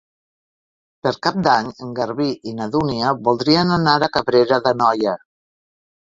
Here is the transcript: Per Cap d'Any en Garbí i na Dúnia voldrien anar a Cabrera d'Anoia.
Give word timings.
Per 1.07 1.11
Cap 1.27 1.37
d'Any 1.47 1.69
en 1.87 1.91
Garbí 1.99 2.27
i 2.53 2.55
na 2.61 2.67
Dúnia 2.77 3.13
voldrien 3.29 3.75
anar 3.77 3.95
a 4.01 4.11
Cabrera 4.19 4.61
d'Anoia. 4.67 5.17